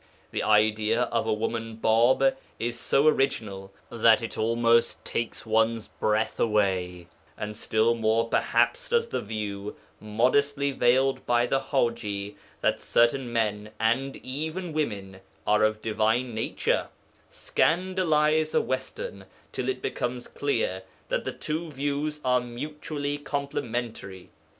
[0.31, 6.39] The idea of a woman Bāb is so original that it almost takes one's breath
[6.39, 7.05] away,
[7.37, 13.69] and still more perhaps does the view modestly veiled by the Haji that certain men
[13.79, 16.87] and even women are of divine nature
[17.29, 24.31] scandalize a Western till it becomes clear that the two views are mutually complementary.